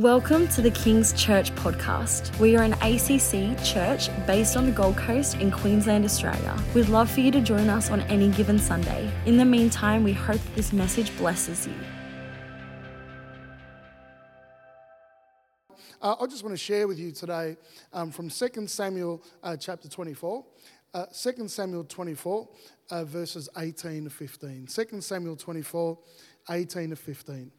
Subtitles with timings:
[0.00, 2.34] Welcome to the King's Church podcast.
[2.38, 6.56] We are an ACC church based on the Gold Coast in Queensland, Australia.
[6.74, 9.12] We'd love for you to join us on any given Sunday.
[9.26, 11.74] In the meantime, we hope this message blesses you.
[16.00, 17.58] Uh, I just want to share with you today
[17.92, 20.46] um, from 2 Samuel uh, chapter 24.
[20.94, 22.48] Uh, 2 Samuel 24,
[22.90, 24.66] uh, verses 18 to 15.
[24.66, 25.98] 2 Samuel 24,
[26.48, 27.52] 18 to 15.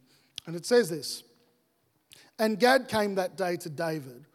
[0.47, 1.21] And it says this
[2.41, 4.25] And Gad came that day to David.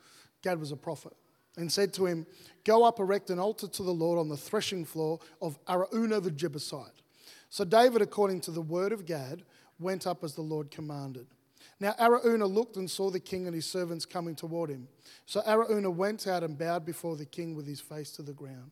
[0.40, 1.12] Gad was a prophet.
[1.56, 2.24] And said to him,
[2.64, 6.30] Go up, erect an altar to the Lord on the threshing floor of Araunah the
[6.30, 7.02] Jebusite.
[7.50, 9.42] So David, according to the word of Gad,
[9.80, 11.26] went up as the Lord commanded.
[11.80, 14.86] Now Araunah looked and saw the king and his servants coming toward him.
[15.24, 18.70] So Araunah went out and bowed before the king with his face to the ground.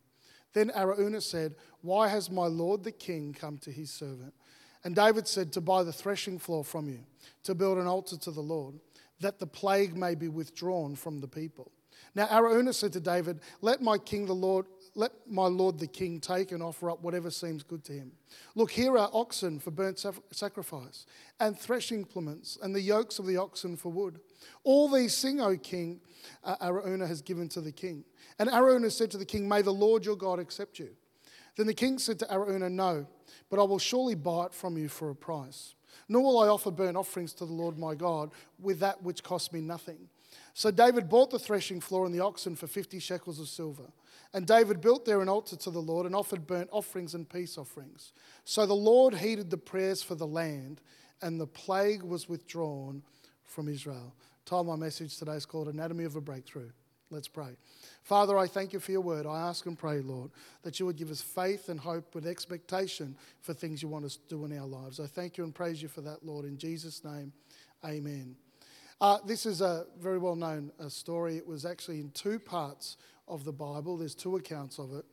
[0.53, 4.33] Then Araunah said, Why has my lord the king come to his servant?
[4.84, 7.01] And David said, To buy the threshing floor from you,
[7.42, 8.75] to build an altar to the Lord,
[9.20, 11.72] that the plague may be withdrawn from the people.
[12.14, 16.20] Now Araunah said to David, Let my king the Lord let my lord the king
[16.20, 18.12] take and offer up whatever seems good to him.
[18.55, 21.06] Look, here are oxen for burnt sacrifice,
[21.41, 24.20] and threshing implements, and the yokes of the oxen for wood.
[24.62, 26.00] All these sing, O king,
[26.44, 28.05] uh, Araunah has given to the king.
[28.39, 30.91] And Araunah said to the king, May the Lord your God accept you.
[31.56, 33.06] Then the king said to Araunah, No,
[33.50, 35.74] but I will surely buy it from you for a price.
[36.08, 39.52] Nor will I offer burnt offerings to the Lord my God with that which cost
[39.52, 40.08] me nothing.
[40.52, 43.91] So David bought the threshing floor and the oxen for 50 shekels of silver.
[44.33, 47.56] And David built there an altar to the Lord and offered burnt offerings and peace
[47.56, 48.12] offerings.
[48.44, 50.80] So the Lord heeded the prayers for the land,
[51.22, 53.02] and the plague was withdrawn
[53.44, 54.14] from Israel.
[54.44, 56.70] Title my message today is called Anatomy of a Breakthrough.
[57.10, 57.56] Let's pray.
[58.02, 59.27] Father, I thank you for your word.
[59.27, 60.30] I ask and pray, Lord,
[60.62, 64.16] that you would give us faith and hope with expectation for things you want us
[64.16, 64.98] to do in our lives.
[64.98, 66.44] I thank you and praise you for that, Lord.
[66.44, 67.33] In Jesus' name,
[67.84, 68.36] amen.
[69.00, 71.36] Uh, this is a very well known uh, story.
[71.36, 72.96] It was actually in two parts
[73.28, 73.96] of the Bible.
[73.96, 75.05] There's two accounts of it,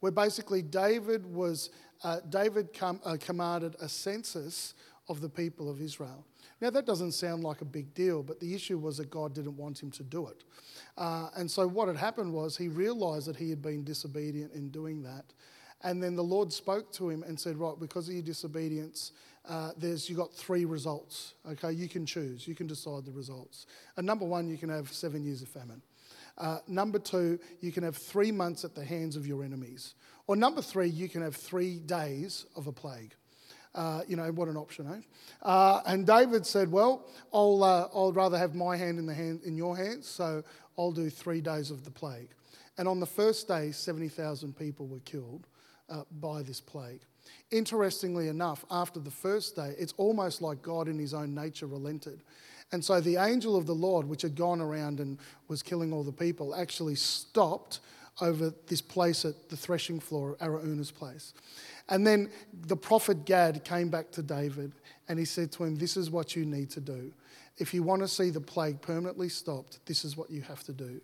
[0.00, 1.70] where basically David was
[2.04, 4.74] uh, David com- uh, commanded a census
[5.08, 6.24] of the people of Israel.
[6.60, 9.56] Now that doesn't sound like a big deal, but the issue was that God didn't
[9.56, 10.44] want him to do it,
[10.98, 14.70] uh, and so what had happened was he realised that he had been disobedient in
[14.70, 15.24] doing that,
[15.82, 19.12] and then the Lord spoke to him and said, "Right, because of your disobedience."
[19.48, 21.34] Uh, there's you got three results.
[21.48, 22.46] Okay, you can choose.
[22.46, 23.66] You can decide the results.
[23.96, 25.80] And number one, you can have seven years of famine.
[26.36, 29.94] Uh, number two, you can have three months at the hands of your enemies.
[30.26, 33.14] Or number three, you can have three days of a plague.
[33.74, 35.00] Uh, you know, what an option, eh?
[35.42, 39.42] Uh, and David said, Well, I'll, uh, I'll rather have my hand in, the hand
[39.44, 40.42] in your hands, so
[40.76, 42.30] I'll do three days of the plague.
[42.78, 45.46] And on the first day, 70,000 people were killed
[45.88, 47.00] uh, by this plague.
[47.50, 52.22] Interestingly enough, after the first day, it's almost like God in his own nature relented.
[52.72, 56.04] And so the angel of the Lord, which had gone around and was killing all
[56.04, 57.80] the people, actually stopped
[58.20, 61.34] over this place at the threshing floor, Araunah's place.
[61.88, 62.30] And then
[62.66, 64.72] the prophet Gad came back to David
[65.08, 67.12] and he said to him, This is what you need to do.
[67.58, 70.72] If you want to see the plague permanently stopped, this is what you have to
[70.72, 71.00] do.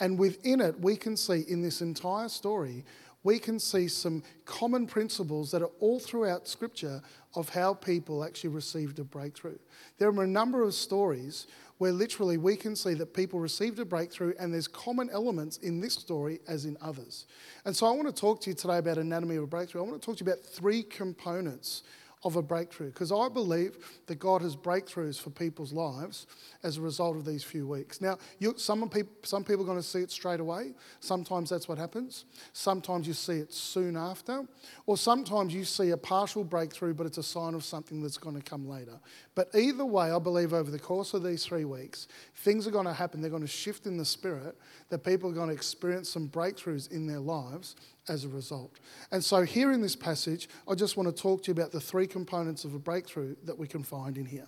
[0.00, 2.84] And within it, we can see in this entire story
[3.24, 7.02] we can see some common principles that are all throughout Scripture
[7.34, 9.58] of how people actually received a breakthrough.
[9.98, 11.46] There are a number of stories
[11.78, 15.80] where literally we can see that people received a breakthrough and there's common elements in
[15.80, 17.26] this story as in others.
[17.64, 19.82] And so I want to talk to you today about anatomy of a breakthrough.
[19.82, 21.84] I want to talk to you about three components
[22.24, 26.26] of a breakthrough because I believe that God has breakthroughs for people's lives
[26.62, 28.00] as a result of these few weeks.
[28.00, 30.74] Now, you, some, people, some people are going to see it straight away.
[31.00, 32.24] Sometimes that's what happens.
[32.52, 34.44] Sometimes you see it soon after.
[34.86, 38.36] Or sometimes you see a partial breakthrough, but it's a sign of something that's going
[38.36, 38.98] to come later.
[39.34, 42.86] But either way, I believe over the course of these three weeks, things are going
[42.86, 43.20] to happen.
[43.20, 44.56] They're going to shift in the spirit,
[44.88, 47.76] that people are going to experience some breakthroughs in their lives
[48.10, 48.78] as a result.
[49.10, 51.80] And so, here in this passage, I just want to talk to you about the
[51.80, 54.46] three components of a breakthrough that we can find in here.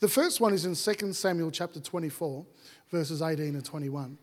[0.00, 2.46] The first one is in 2 Samuel chapter 24,
[2.90, 4.18] verses 18 and 21.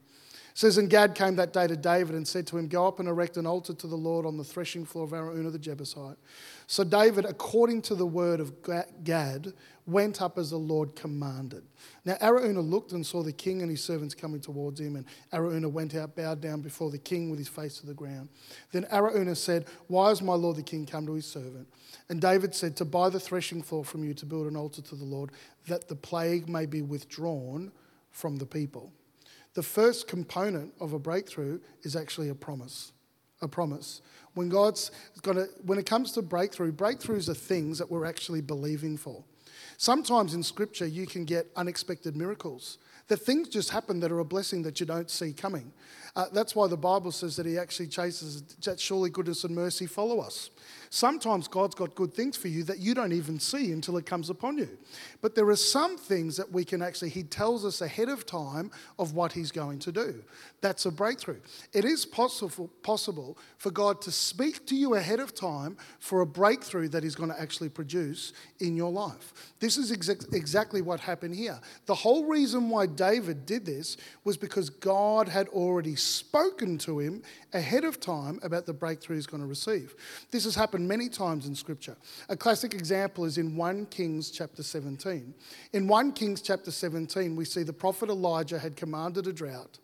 [0.60, 3.00] It says, And Gad came that day to David and said to him, Go up
[3.00, 6.18] and erect an altar to the Lord on the threshing floor of Araunah the Jebusite.
[6.68, 8.52] So David, according to the word of
[9.06, 9.54] Gad,
[9.88, 11.64] went up as the Lord commanded.
[12.04, 15.70] Now Araunah looked and saw the king and his servants coming towards him, and Araunah
[15.70, 18.28] went out, bowed down before the king with his face to the ground.
[18.74, 21.70] Then Araunah said, Why has my lord the king come to his servant?
[22.10, 24.96] And David said, To buy the threshing floor from you to build an altar to
[24.98, 25.32] the Lord,
[25.68, 27.72] that the plague may be withdrawn
[28.12, 28.92] from the people.
[29.54, 32.92] The first component of a breakthrough is actually a promise.
[33.42, 34.01] A promise.
[34.34, 34.92] When God's
[35.22, 39.24] got to, when it comes to breakthrough, breakthroughs are things that we're actually believing for.
[39.78, 42.78] Sometimes in scripture, you can get unexpected miracles.
[43.07, 45.74] That things just happen that are a blessing that you don't see coming.
[46.16, 49.88] Uh, that's why the Bible says that He actually chases, that surely goodness and mercy
[49.88, 50.51] follow us.
[50.89, 54.30] Sometimes God's got good things for you that you don't even see until it comes
[54.30, 54.77] upon you.
[55.21, 58.71] But there are some things that we can actually, He tells us ahead of time
[58.97, 60.24] of what He's going to do.
[60.62, 61.41] That's a breakthrough.
[61.74, 66.25] It is possible, possible for God to speak to you ahead of time for a
[66.25, 69.53] breakthrough that He's going to actually produce in your life.
[69.59, 71.59] This is exa- exactly what happened here.
[71.86, 77.21] The whole reason why David did this was because God had already spoken to him
[77.53, 79.95] ahead of time about the breakthrough he's going to receive.
[80.31, 81.96] This has happened many times in Scripture.
[82.30, 85.34] A classic example is in 1 Kings chapter 17.
[85.74, 89.80] In 1 Kings chapter 17, we see the prophet Elijah had commanded a drought.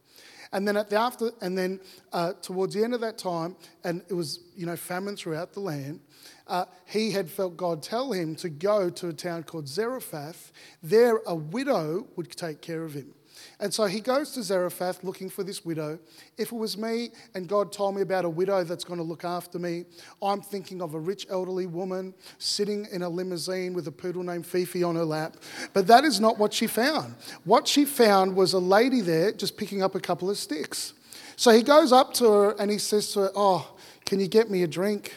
[0.51, 1.79] And then at the after, and then
[2.13, 5.59] uh, towards the end of that time, and it was you know famine throughout the
[5.59, 5.99] land.
[6.47, 10.53] Uh, he had felt God tell him to go to a town called Zarephath.
[10.81, 13.13] There, a widow would take care of him.
[13.59, 15.99] And so he goes to Zarephath looking for this widow.
[16.37, 19.23] If it was me and God told me about a widow that's going to look
[19.23, 19.85] after me,
[20.21, 24.45] I'm thinking of a rich elderly woman sitting in a limousine with a poodle named
[24.45, 25.37] Fifi on her lap.
[25.73, 27.15] But that is not what she found.
[27.43, 30.93] What she found was a lady there just picking up a couple of sticks.
[31.35, 34.49] So he goes up to her and he says to her, Oh, can you get
[34.49, 35.13] me a drink?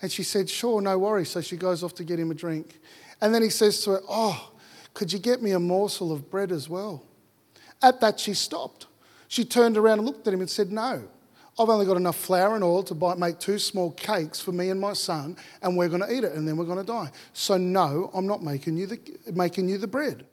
[0.00, 1.30] And she said, Sure, no worries.
[1.30, 2.80] So she goes off to get him a drink.
[3.20, 4.52] And then he says to her, Oh,
[4.94, 7.04] could you get me a morsel of bread as well?
[7.82, 8.86] At that, she stopped.
[9.28, 11.08] She turned around and looked at him and said, No,
[11.58, 14.70] I've only got enough flour and oil to buy, make two small cakes for me
[14.70, 17.10] and my son, and we're going to eat it, and then we're going to die.
[17.32, 18.98] So, no, I'm not making you the,
[19.32, 20.26] making you the bread.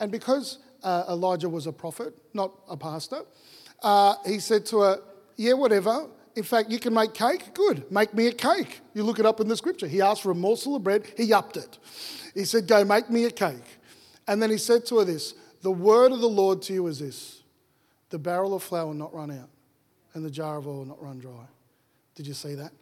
[0.00, 3.22] And because uh, Elijah was a prophet, not a pastor,
[3.82, 5.00] uh, he said to her,
[5.36, 6.08] Yeah, whatever.
[6.36, 7.52] In fact, you can make cake?
[7.52, 7.90] Good.
[7.90, 8.80] Make me a cake.
[8.94, 9.88] You look it up in the scripture.
[9.88, 11.78] He asked for a morsel of bread, he upped it.
[12.32, 13.78] He said, Go make me a cake.
[14.28, 16.98] And then he said to her this the word of the Lord to you is
[16.98, 17.42] this
[18.10, 19.50] the barrel of flour will not run out,
[20.14, 21.46] and the jar of oil will not run dry.
[22.14, 22.72] Did you see that?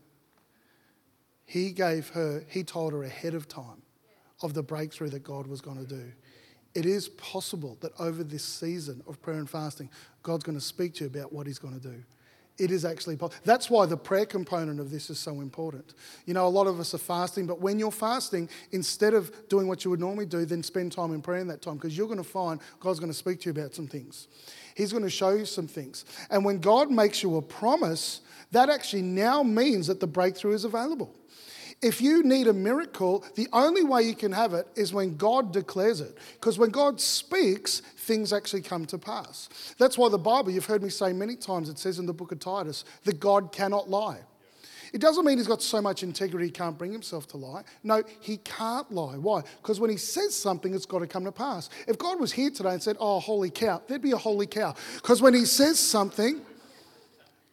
[1.45, 3.83] He gave her, he told her ahead of time
[4.43, 6.13] of the breakthrough that God was going to do.
[6.75, 9.89] It is possible that over this season of prayer and fasting,
[10.23, 12.03] God's going to speak to you about what he's going to do.
[12.59, 13.43] It is actually possible.
[13.45, 15.95] That's why the prayer component of this is so important.
[16.25, 19.69] You know, a lot of us are fasting, but when you're fasting, instead of doing
[19.69, 22.07] what you would normally do, then spend time in prayer in that time because you're
[22.07, 24.29] going to find God's going to speak to you about some things.
[24.75, 26.05] He's going to show you some things.
[26.31, 28.21] And when God makes you a promise,
[28.53, 31.15] that actually now means that the breakthrough is available.
[31.83, 35.53] If you need a miracle, the only way you can have it is when God
[35.53, 36.17] declares it.
[36.35, 39.75] Because when God speaks, things actually come to pass.
[39.79, 42.33] That's why the Bible, you've heard me say many times, it says in the book
[42.33, 44.21] of Titus that God cannot lie.
[44.93, 47.65] It doesn't mean he's got so much integrity he can't bring himself to lie.
[47.83, 49.17] No, he can't lie.
[49.17, 49.43] Why?
[49.61, 51.69] Because when he says something, it's got to come to pass.
[51.87, 54.75] If God was here today and said, Oh, holy cow, there'd be a holy cow.
[54.95, 56.41] Because when he says something,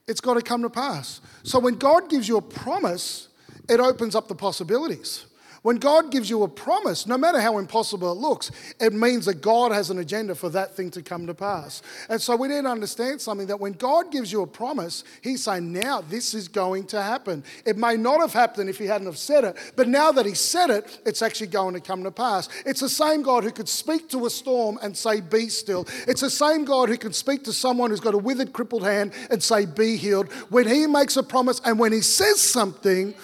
[0.08, 1.22] it's got to come to pass.
[1.44, 3.30] So when God gives you a promise,
[3.70, 5.26] it opens up the possibilities.
[5.64, 8.52] When God gives you a promise, no matter how impossible it looks,
[8.82, 11.82] it means that God has an agenda for that thing to come to pass.
[12.10, 15.42] And so we need to understand something that when God gives you a promise, He's
[15.42, 17.46] saying, now this is going to happen.
[17.66, 20.34] It may not have happened if He hadn't have said it, but now that He
[20.34, 22.50] said it, it's actually going to come to pass.
[22.66, 25.88] It's the same God who could speak to a storm and say, be still.
[26.10, 29.14] It's the same God who can speak to someone who's got a withered, crippled hand
[29.32, 30.30] and say, be healed.
[30.50, 33.16] When He makes a promise and when He says something,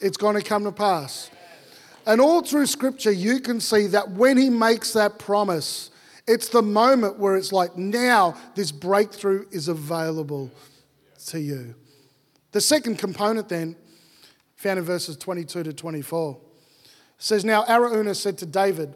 [0.00, 1.30] it's going to come to pass.
[2.06, 5.90] And all through Scripture, you can see that when He makes that promise,
[6.26, 10.50] it's the moment where it's like, now this breakthrough is available
[11.26, 11.74] to you.
[12.52, 13.76] The second component, then,
[14.54, 16.38] found in verses 22 to 24,
[17.18, 18.94] says, Now Araunah said to David,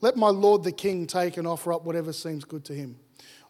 [0.00, 2.96] Let my lord the king take and offer up whatever seems good to him.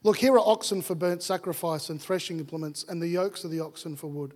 [0.03, 3.61] Look, here are oxen for burnt sacrifice and threshing implements, and the yokes of the
[3.61, 4.35] oxen for wood.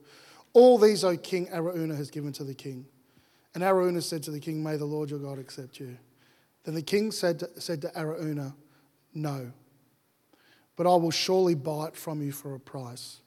[0.54, 2.86] All these, O king, Araunah has given to the king.
[3.54, 5.98] And Araunah said to the king, May the Lord your God accept you.
[6.64, 8.54] Then the king said to, said to Araunah,
[9.12, 9.52] No,
[10.76, 13.20] but I will surely buy it from you for a price.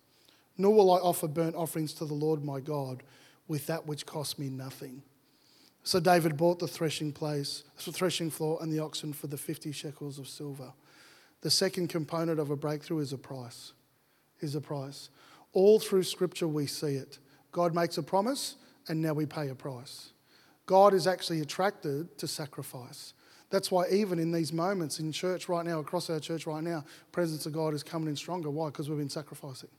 [0.58, 3.04] Nor will I offer burnt offerings to the Lord my God
[3.48, 5.04] with that which cost me nothing.
[5.84, 9.72] So David bought the threshing place, the threshing floor, and the oxen for the 50
[9.72, 10.74] shekels of silver.
[11.42, 13.74] The second component of a breakthrough is a price.
[14.42, 15.10] Is a price.
[15.54, 17.20] All through Scripture, we see it.
[17.52, 18.56] God makes a promise,
[18.88, 20.12] and now we pay a price.
[20.66, 23.14] God is actually attracted to sacrifice.
[23.50, 26.84] That's why, even in these moments in church right now, across our church right now,
[27.12, 28.50] presence of God is coming in stronger.
[28.50, 28.68] Why?
[28.68, 29.70] Because we've been sacrificing.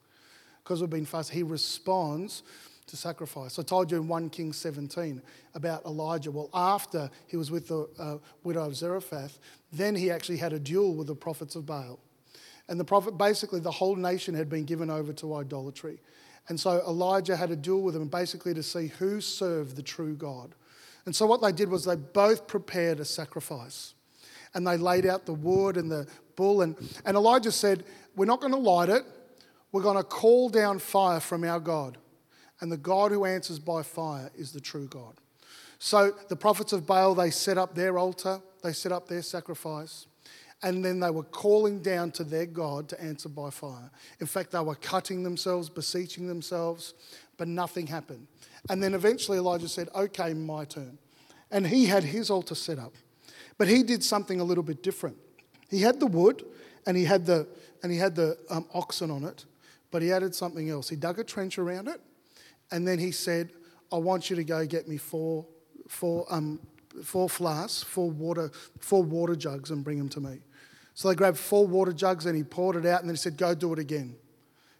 [0.64, 1.36] Because we've been fasting.
[1.36, 2.42] He responds
[2.86, 3.58] to sacrifice.
[3.58, 5.20] I told you in 1 Kings 17
[5.54, 6.30] about Elijah.
[6.30, 9.38] Well, after he was with the uh, widow of Zarephath,
[9.70, 12.00] then he actually had a duel with the prophets of Baal.
[12.68, 16.00] And the prophet, basically, the whole nation had been given over to idolatry.
[16.48, 20.14] And so Elijah had a duel with them basically to see who served the true
[20.14, 20.54] God.
[21.06, 23.94] And so what they did was they both prepared a sacrifice.
[24.54, 26.06] And they laid out the wood and the
[26.36, 26.62] bull.
[26.62, 27.84] And, and Elijah said,
[28.16, 29.04] We're not going to light it,
[29.72, 31.98] we're going to call down fire from our God.
[32.60, 35.14] And the God who answers by fire is the true God.
[35.78, 40.06] So the prophets of Baal, they set up their altar, they set up their sacrifice,
[40.62, 43.90] and then they were calling down to their God to answer by fire.
[44.20, 46.94] In fact, they were cutting themselves, beseeching themselves,
[47.36, 48.26] but nothing happened.
[48.68, 50.98] And then eventually Elijah said, Okay, my turn.
[51.50, 52.92] And he had his altar set up.
[53.56, 55.16] But he did something a little bit different.
[55.70, 56.44] He had the wood
[56.86, 57.46] and he had the,
[57.82, 59.44] and he had the um, oxen on it,
[59.90, 60.88] but he added something else.
[60.88, 62.00] He dug a trench around it
[62.70, 63.50] and then he said,
[63.92, 65.46] I want you to go get me four,
[65.88, 66.60] four, um,
[67.02, 68.50] four flasks, four water,
[68.80, 70.40] four water jugs, and bring them to me.
[70.98, 73.36] So they grabbed four water jugs and he poured it out, and then he said,
[73.36, 74.16] Go do it again.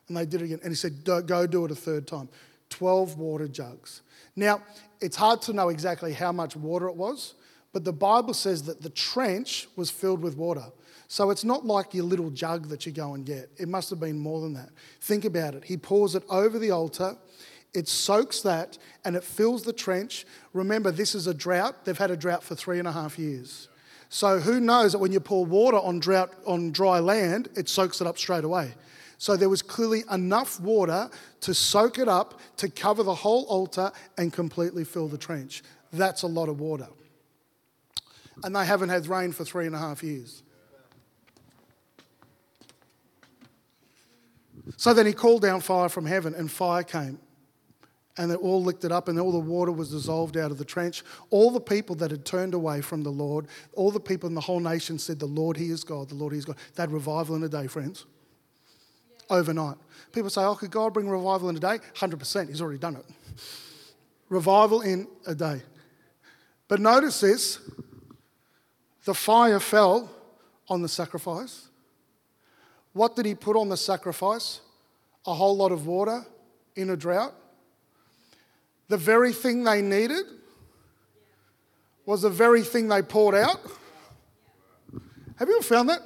[0.08, 0.58] And they did it again.
[0.64, 2.28] And he said, Go do it a third time.
[2.70, 4.02] 12 water jugs.
[4.34, 4.60] Now,
[5.00, 7.34] it's hard to know exactly how much water it was,
[7.72, 10.64] but the Bible says that the trench was filled with water.
[11.06, 13.48] So it's not like your little jug that you go and get.
[13.56, 14.70] It must have been more than that.
[15.00, 15.62] Think about it.
[15.62, 17.16] He pours it over the altar.
[17.74, 20.26] It soaks that and it fills the trench.
[20.52, 21.84] Remember, this is a drought.
[21.84, 23.68] They've had a drought for three and a half years.
[24.08, 28.00] So who knows that when you pour water on drought on dry land, it soaks
[28.00, 28.72] it up straight away.
[29.18, 31.10] So there was clearly enough water
[31.40, 35.62] to soak it up, to cover the whole altar and completely fill the trench.
[35.92, 36.88] That's a lot of water.
[38.44, 40.42] And they haven't had rain for three and a half years.
[44.76, 47.18] So then he called down fire from heaven, and fire came
[48.18, 50.64] and they all licked it up, and all the water was dissolved out of the
[50.64, 51.04] trench.
[51.30, 54.40] All the people that had turned away from the Lord, all the people in the
[54.40, 56.56] whole nation said, The Lord, He is God, the Lord, He is God.
[56.74, 58.06] They had revival in a day, friends.
[59.30, 59.36] Yeah.
[59.38, 59.76] Overnight.
[60.12, 61.78] People say, Oh, could God bring revival in a day?
[61.94, 62.48] 100%.
[62.48, 63.04] He's already done it.
[64.28, 65.62] revival in a day.
[66.66, 67.60] But notice this
[69.04, 70.10] the fire fell
[70.68, 71.68] on the sacrifice.
[72.92, 74.60] What did He put on the sacrifice?
[75.24, 76.26] A whole lot of water
[76.74, 77.34] in a drought
[78.88, 80.24] the very thing they needed
[82.06, 83.60] was the very thing they poured out.
[85.36, 86.00] Have you ever found that?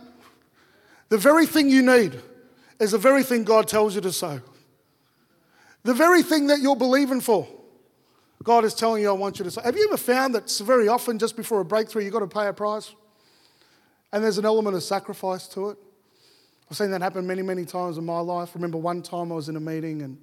[1.08, 2.20] The very thing you need
[2.80, 4.40] is the very thing God tells you to sow.
[5.84, 7.46] The very thing that you're believing for,
[8.42, 9.62] God is telling you, I want you to sow.
[9.62, 12.48] Have you ever found that very often, just before a breakthrough, you've got to pay
[12.48, 12.94] a price?
[14.12, 15.78] And there's an element of sacrifice to it.
[16.70, 18.50] I've seen that happen many, many times in my life.
[18.50, 20.18] I remember one time I was in a meeting and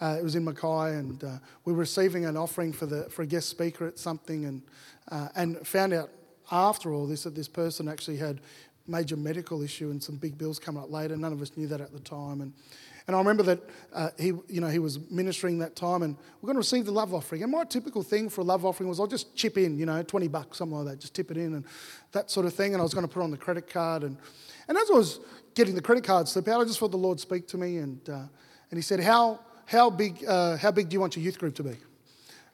[0.00, 3.22] uh, it was in Mackay, and uh, we were receiving an offering for, the, for
[3.22, 4.62] a guest speaker at something, and,
[5.10, 6.10] uh, and found out
[6.50, 8.40] after all this that this person actually had
[8.86, 11.16] major medical issue and some big bills coming up later.
[11.16, 12.42] None of us knew that at the time.
[12.42, 12.52] And,
[13.06, 13.60] and I remember that
[13.92, 16.92] uh, he, you know, he was ministering that time, and we're going to receive the
[16.92, 17.42] love offering.
[17.42, 20.02] And my typical thing for a love offering was I'll just chip in, you know,
[20.02, 21.64] 20 bucks, something like that, just tip it in and
[22.12, 22.74] that sort of thing.
[22.74, 24.04] And I was going to put on the credit card.
[24.04, 24.16] And,
[24.68, 25.20] and as I was
[25.54, 28.08] getting the credit card slip out, I just felt the Lord speak to me, and,
[28.08, 28.24] uh,
[28.70, 31.54] and he said, How how big, uh, how big do you want your youth group
[31.56, 31.76] to be?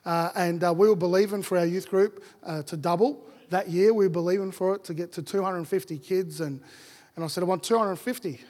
[0.05, 3.93] Uh, and uh, we were believing for our youth group uh, to double that year.
[3.93, 6.41] We were believing for it to get to 250 kids.
[6.41, 6.61] And,
[7.17, 8.41] and I said, I want 250.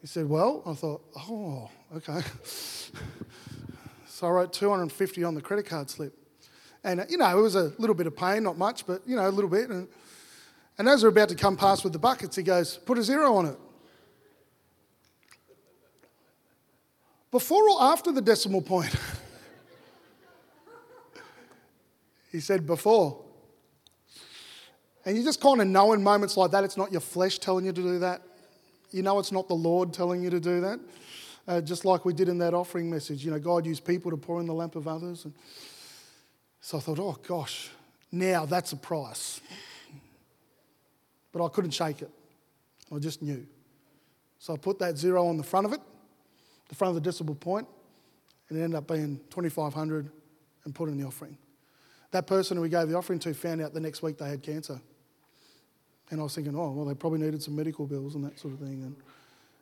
[0.00, 2.20] He said, Well, I thought, oh, okay.
[4.06, 6.14] so I wrote 250 on the credit card slip.
[6.82, 9.14] And, uh, you know, it was a little bit of pain, not much, but, you
[9.14, 9.70] know, a little bit.
[9.70, 9.86] And,
[10.78, 13.36] and as we're about to come past with the buckets, he goes, Put a zero
[13.36, 13.58] on it.
[17.32, 18.94] Before or after the decimal point?
[22.30, 23.24] he said, Before.
[25.04, 27.64] And you just kind of know in moments like that, it's not your flesh telling
[27.64, 28.22] you to do that.
[28.92, 30.78] You know, it's not the Lord telling you to do that.
[31.48, 33.24] Uh, just like we did in that offering message.
[33.24, 35.24] You know, God used people to pour in the lamp of others.
[35.24, 35.34] And
[36.60, 37.70] so I thought, oh gosh,
[38.12, 39.40] now that's a price.
[41.32, 42.10] But I couldn't shake it.
[42.94, 43.44] I just knew.
[44.38, 45.80] So I put that zero on the front of it
[46.72, 47.68] the front of the decimal point,
[48.48, 50.10] and it ended up being 2,500
[50.64, 51.36] and put in the offering.
[52.12, 54.42] That person who we gave the offering to found out the next week they had
[54.42, 54.80] cancer.
[56.08, 58.54] And I was thinking, oh, well, they probably needed some medical bills and that sort
[58.54, 58.84] of thing.
[58.84, 58.96] And,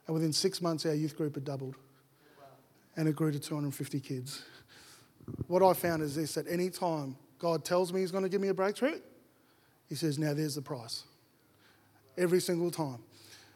[0.07, 1.75] and within six months, our youth group had doubled.
[2.97, 4.45] And it grew to 250 kids.
[5.49, 8.41] What I found is this at any time God tells me He's going to give
[8.41, 9.01] me a breakthrough,
[9.89, 11.03] He says, now there's the price.
[12.17, 12.99] Every single time.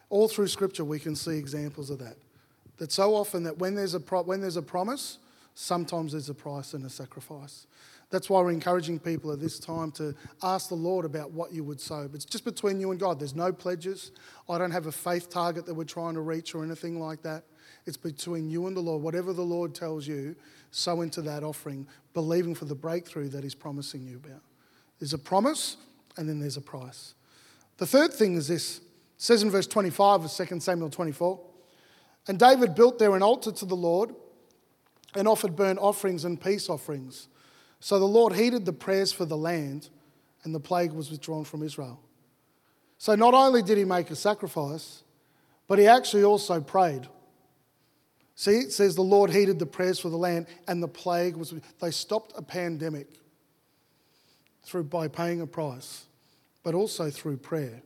[0.09, 2.17] All through Scripture, we can see examples of that.
[2.79, 5.19] That so often that when there's a, pro- when there's a promise,
[5.55, 7.67] sometimes there's a price and a sacrifice.
[8.11, 11.65] That's why we're encouraging people at this time to ask the Lord about what you
[11.65, 12.09] would sow.
[12.13, 13.19] It's just between you and God.
[13.19, 14.13] There's no pledges.
[14.49, 17.45] I don't have a faith target that we're trying to reach or anything like that.
[17.87, 19.03] It's between you and the Lord.
[19.03, 20.37] Whatever the Lord tells you,
[20.71, 24.43] sow into that offering, believing for the breakthrough that He's promising you about.
[24.99, 25.77] There's a promise
[26.17, 27.15] and then there's a price.
[27.79, 28.79] The third thing is this.
[28.79, 28.83] It
[29.19, 31.41] says in verse 25 of 2 Samuel 24,
[32.27, 34.15] and David built there an altar to the Lord
[35.15, 37.29] and offered burnt offerings and peace offerings.
[37.81, 39.91] So the Lord heeded the prayers for the land,
[40.43, 42.01] and the plague was withdrawn from Israel.
[42.99, 45.03] So not only did he make a sacrifice,
[45.69, 47.09] but he actually also prayed.
[48.37, 51.55] See, it says the Lord heeded the prayers for the land, and the plague was.
[51.81, 53.09] They stopped a pandemic
[54.63, 56.05] through by paying a price,
[56.63, 57.83] but also through prayer.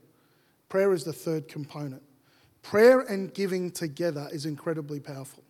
[0.69, 2.03] Prayer is the third component.
[2.63, 5.43] Prayer and giving together is incredibly powerful.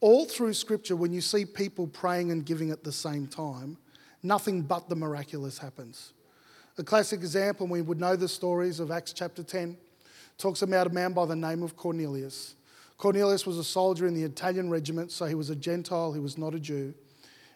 [0.00, 3.76] All through Scripture, when you see people praying and giving at the same time,
[4.22, 6.12] nothing but the miraculous happens.
[6.78, 9.76] A classic example, we would know the stories of Acts chapter 10,
[10.38, 12.54] talks about a man by the name of Cornelius.
[12.96, 16.38] Cornelius was a soldier in the Italian regiment, so he was a Gentile, he was
[16.38, 16.94] not a Jew.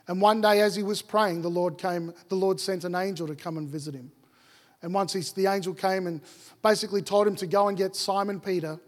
[0.07, 3.27] And one day, as he was praying, the Lord came, the Lord sent an angel
[3.27, 4.13] to come and visit him.
[4.87, 6.21] And once he, the angel came and
[6.63, 8.79] basically told him to go and get Simon Peter,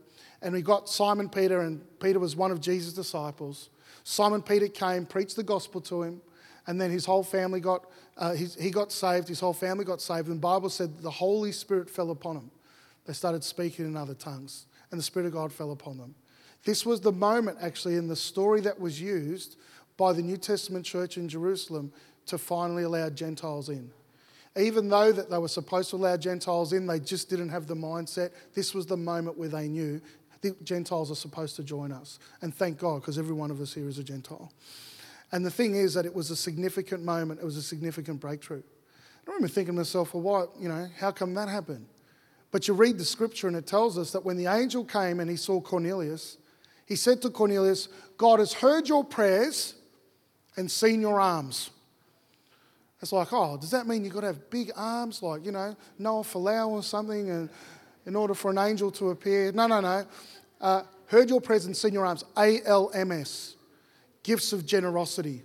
[0.40, 3.68] and we got Simon Peter, and Peter was one of Jesus' disciples.
[4.04, 6.20] Simon Peter came, preached the gospel to him,
[6.68, 7.84] and then his whole family got,
[8.16, 10.28] uh, his, he got saved, his whole family got saved.
[10.28, 12.52] And the Bible said the Holy Spirit fell upon him.
[13.04, 16.14] They started speaking in other tongues, and the Spirit of God fell upon them.
[16.62, 19.56] This was the moment, actually, in the story that was used
[19.96, 21.92] by the New Testament church in Jerusalem
[22.26, 23.90] to finally allow Gentiles in.
[24.58, 27.74] Even though that they were supposed to allow Gentiles in, they just didn't have the
[27.74, 28.30] mindset.
[28.54, 30.00] This was the moment where they knew
[30.40, 32.18] the Gentiles are supposed to join us.
[32.42, 34.52] And thank God, because every one of us here is a Gentile.
[35.32, 38.62] And the thing is that it was a significant moment, it was a significant breakthrough.
[39.26, 41.86] I remember thinking to myself, well, why, you know, how come that happened?
[42.50, 45.28] But you read the scripture and it tells us that when the angel came and
[45.28, 46.38] he saw Cornelius,
[46.86, 49.74] he said to Cornelius, God has heard your prayers
[50.56, 51.70] and seen your arms.
[53.00, 55.76] It's like, oh, does that mean you've got to have big arms, like, you know,
[55.98, 57.48] Noah Falau or something, and
[58.06, 59.52] in order for an angel to appear?
[59.52, 60.06] No, no, no.
[60.60, 62.24] Uh, heard your presence, seen your arms.
[62.36, 63.56] ALMS.
[64.24, 65.42] Gifts of generosity.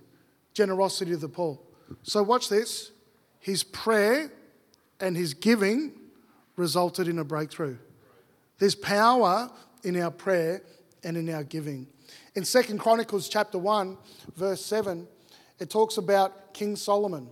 [0.52, 1.58] Generosity to the poor.
[2.02, 2.90] So watch this.
[3.38, 4.32] His prayer
[5.00, 5.92] and his giving
[6.56, 7.76] resulted in a breakthrough.
[8.58, 9.50] There's power
[9.82, 10.62] in our prayer
[11.04, 11.86] and in our giving.
[12.34, 13.96] In Second Chronicles chapter 1,
[14.36, 15.06] verse 7,
[15.58, 17.28] it talks about King Solomon.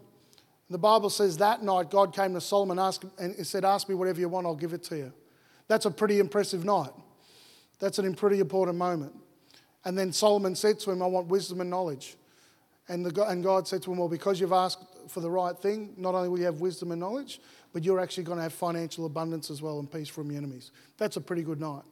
[0.72, 2.78] The Bible says that night God came to Solomon
[3.18, 5.12] and said, Ask me whatever you want, I'll give it to you.
[5.68, 6.92] That's a pretty impressive night.
[7.78, 9.12] That's a pretty important moment.
[9.84, 12.16] And then Solomon said to him, I want wisdom and knowledge.
[12.88, 15.92] And, the, and God said to him, Well, because you've asked for the right thing,
[15.96, 17.40] not only will you have wisdom and knowledge,
[17.72, 20.70] but you're actually going to have financial abundance as well and peace from your enemies.
[20.96, 21.82] That's a pretty good night.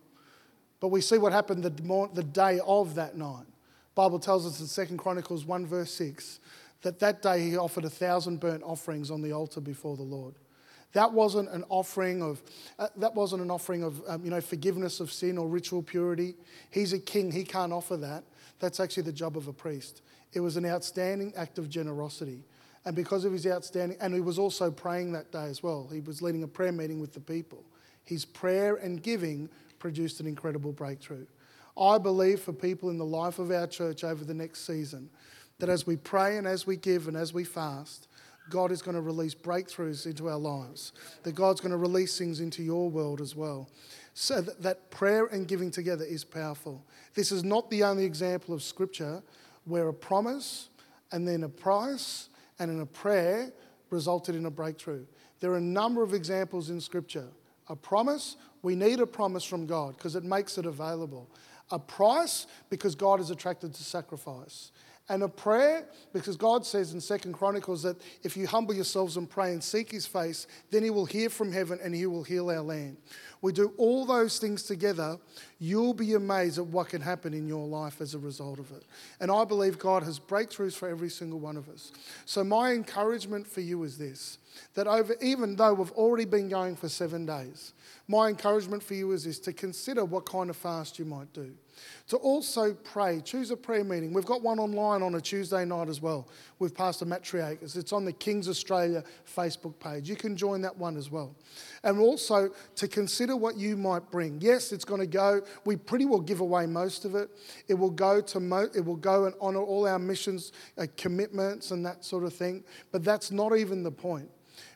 [0.79, 3.45] But we see what happened the, the day of that night.
[3.95, 6.41] Bible tells us in Second Chronicles 1 verse 6
[6.83, 10.35] that that day he offered a thousand burnt offerings on the altar before the Lord.
[10.93, 12.43] That wasn't an offering of,
[12.79, 16.35] uh, that wasn't an offering of um, you know, forgiveness of sin or ritual purity.
[16.71, 18.25] He's a king, he can't offer that.
[18.59, 20.03] That's actually the job of a priest.
[20.33, 22.45] It was an outstanding act of generosity.
[22.85, 25.89] And because of his outstanding, and he was also praying that day as well.
[25.93, 27.63] He was leading a prayer meeting with the people.
[28.05, 31.27] His prayer and giving produced an incredible breakthrough.
[31.79, 35.09] I believe for people in the life of our church over the next season
[35.61, 38.09] that as we pray and as we give and as we fast,
[38.51, 40.93] God is going to release breakthroughs into our lives,
[41.23, 43.69] that God's going to release things into your world as well.
[44.13, 46.85] So that, that prayer and giving together is powerful.
[47.15, 49.23] This is not the only example of Scripture
[49.65, 50.69] where a promise
[51.13, 53.53] and then a price and in a prayer
[53.91, 55.05] resulted in a breakthrough.
[55.39, 57.29] There are a number of examples in Scripture.
[57.69, 61.31] A promise we need a promise from God because it makes it available.
[61.71, 64.73] A price because God is attracted to sacrifice.
[65.11, 69.29] And a prayer because God says in Second Chronicles that if you humble yourselves and
[69.29, 72.49] pray and seek his face, then he will hear from heaven and he will heal
[72.49, 72.97] our land.
[73.43, 75.19] We do all those things together,
[75.59, 78.85] you'll be amazed at what can happen in your life as a result of it.
[79.19, 81.91] And I believe God has breakthroughs for every single one of us.
[82.25, 84.39] So my encouragement for you is this
[84.75, 87.73] that over even though we've already been going for 7 days,
[88.07, 91.53] my encouragement for you is this to consider what kind of fast you might do.
[92.09, 94.13] To also pray, choose a prayer meeting.
[94.13, 97.77] We've got one online on a Tuesday night as well with Pastor Matt Triakis.
[97.77, 100.09] It's on the Kings Australia Facebook page.
[100.09, 101.35] You can join that one as well.
[101.85, 104.41] And also to consider what you might bring.
[104.41, 105.43] Yes, it's going to go.
[105.65, 107.31] We pretty well give away most of it.
[107.69, 111.71] It will go to mo- it will go and honour all our missions, uh, commitments,
[111.71, 112.65] and that sort of thing.
[112.91, 114.29] But that's not even the point.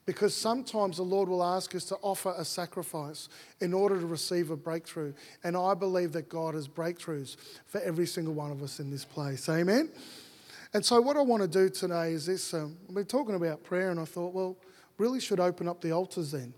[0.07, 3.29] Because sometimes the Lord will ask us to offer a sacrifice
[3.61, 5.15] in order to receive a breakthrough.
[5.43, 7.37] And I believe that God has breakthroughs
[7.67, 9.49] for every single one of us in this place.
[9.49, 9.91] Amen?
[10.75, 13.91] And so, what I want to do today is this um, we're talking about prayer,
[13.91, 14.57] and I thought, well,
[14.99, 16.53] really should open up the altars then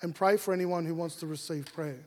[0.00, 2.00] and pray for anyone who wants to receive prayer.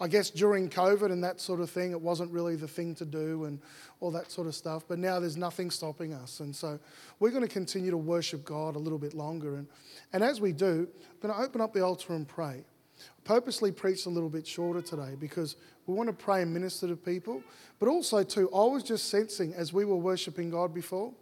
[0.00, 3.04] I guess during COVID and that sort of thing, it wasn't really the thing to
[3.04, 3.58] do and
[3.98, 4.84] all that sort of stuff.
[4.86, 6.38] But now there's nothing stopping us.
[6.38, 6.78] And so
[7.18, 9.56] we're going to continue to worship God a little bit longer.
[9.56, 9.66] And,
[10.12, 10.88] and as we do,
[11.22, 12.64] I'm going to open up the altar and pray.
[12.64, 15.56] I purposely preached a little bit shorter today because
[15.86, 17.42] we want to pray and minister to people.
[17.80, 21.12] But also, too, I was just sensing as we were worshiping God before,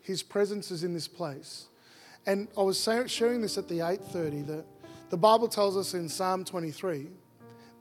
[0.00, 1.66] His presence is in this place.
[2.24, 4.64] And I was sharing this at the 8:30 that
[5.10, 7.08] the Bible tells us in Psalm 23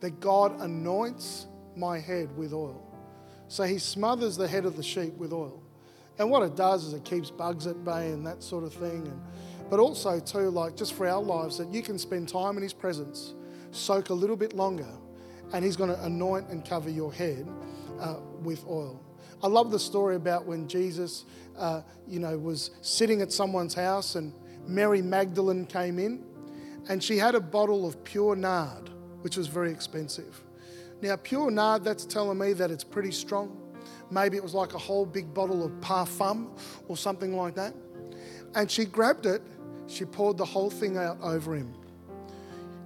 [0.01, 2.85] that God anoints my head with oil.
[3.47, 5.63] So he smothers the head of the sheep with oil.
[6.19, 9.07] And what it does is it keeps bugs at bay and that sort of thing.
[9.07, 9.21] And,
[9.69, 12.73] but also, too, like just for our lives, that you can spend time in his
[12.73, 13.33] presence,
[13.71, 14.87] soak a little bit longer,
[15.53, 17.47] and he's going to anoint and cover your head
[17.99, 19.03] uh, with oil.
[19.43, 21.25] I love the story about when Jesus,
[21.57, 24.33] uh, you know, was sitting at someone's house and
[24.67, 26.23] Mary Magdalene came in
[26.87, 28.90] and she had a bottle of pure nard
[29.21, 30.41] which was very expensive.
[31.01, 33.57] Now, pure nard, that's telling me that it's pretty strong.
[34.11, 36.49] Maybe it was like a whole big bottle of parfum
[36.87, 37.73] or something like that.
[38.53, 39.41] And she grabbed it,
[39.87, 41.73] she poured the whole thing out over him.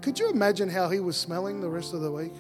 [0.02, 2.34] Could you imagine how he was smelling the rest of the week?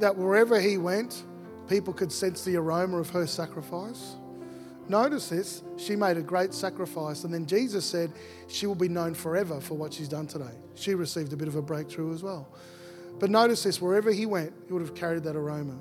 [0.00, 1.24] That wherever he went,
[1.68, 4.16] people could sense the aroma of her sacrifice.
[4.88, 8.10] Notice this, she made a great sacrifice, and then Jesus said
[8.46, 10.54] she will be known forever for what she's done today.
[10.74, 12.48] She received a bit of a breakthrough as well.
[13.18, 15.76] But notice this, wherever he went, he would have carried that aroma.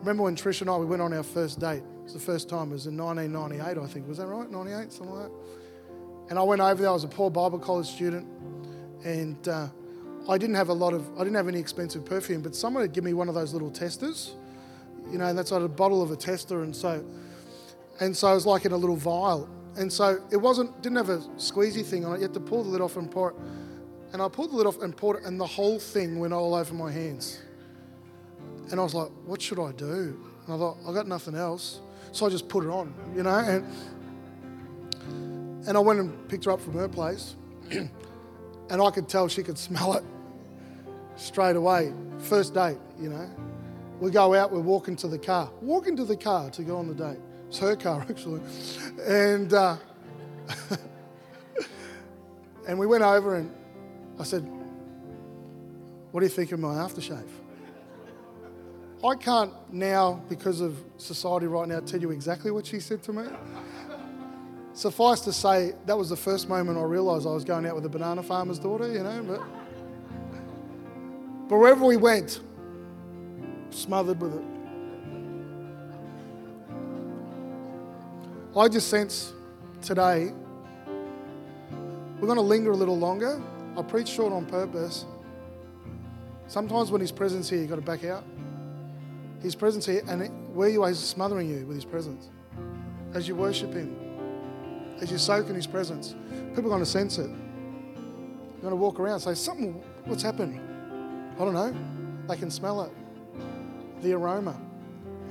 [0.00, 1.78] Remember when Trish and I we went on our first date?
[1.78, 4.06] It was the first time, it was in 1998, I think.
[4.06, 4.50] Was that right?
[4.50, 5.32] 98, something like that?
[6.28, 8.26] And I went over there, I was a poor Bible college student,
[9.04, 9.68] and uh,
[10.28, 12.92] I didn't have a lot of, I didn't have any expensive perfume, but someone had
[12.92, 14.34] given me one of those little testers,
[15.10, 17.02] you know, and that's like a bottle of a tester, and so
[18.00, 19.48] and so it was like in a little vial.
[19.76, 22.16] And so it wasn't, didn't have a squeezy thing on it.
[22.16, 23.36] You had to pull the lid off and pour it.
[24.12, 26.54] And I pulled the lid off and poured it, and the whole thing went all
[26.54, 27.42] over my hands.
[28.70, 30.20] And I was like, what should I do?
[30.46, 31.80] And I thought, I got nothing else.
[32.12, 33.38] So I just put it on, you know.
[33.38, 33.66] And,
[35.66, 37.34] and I went and picked her up from her place.
[37.70, 37.90] and
[38.70, 40.04] I could tell she could smell it
[41.16, 41.92] straight away.
[42.18, 43.28] First date, you know.
[44.00, 45.50] We go out, we're walking to the car.
[45.60, 47.18] Walking to the car to go on the date.
[47.54, 48.40] It's her car, actually.
[49.06, 49.76] And, uh,
[52.66, 53.54] and we went over and
[54.18, 54.42] I said,
[56.10, 57.28] What do you think of my aftershave?
[59.04, 63.12] I can't now, because of society right now, tell you exactly what she said to
[63.12, 63.22] me.
[64.72, 67.84] Suffice to say, that was the first moment I realised I was going out with
[67.84, 69.22] a banana farmer's daughter, you know.
[69.22, 69.42] But,
[71.48, 72.40] but wherever we went,
[73.70, 74.53] smothered with it.
[78.56, 79.32] I just sense
[79.82, 80.32] today
[82.20, 83.42] we're going to linger a little longer.
[83.76, 85.06] I preach short on purpose.
[86.46, 88.24] Sometimes when His presence here, you've got to back out.
[89.42, 92.30] His presence here, and where you are, He's smothering you with His presence.
[93.12, 93.96] As you worship Him,
[95.00, 96.14] as you soak in His presence,
[96.50, 97.28] people are going to sense it.
[97.28, 100.60] You're going to walk around say, Something, what's happened?
[101.34, 101.76] I don't know.
[102.28, 102.92] They can smell it.
[104.02, 104.58] The aroma.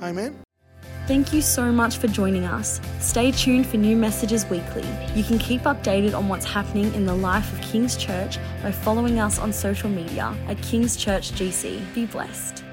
[0.02, 0.43] Amen.
[1.06, 2.80] Thank you so much for joining us.
[2.98, 4.86] Stay tuned for new messages weekly.
[5.14, 9.18] You can keep updated on what's happening in the life of King's Church by following
[9.18, 11.94] us on social media at King's Church GC.
[11.94, 12.63] Be blessed.